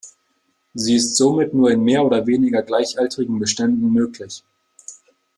[0.73, 4.43] Sie ist somit nur in mehr oder weniger gleichaltrigen Beständen möglich.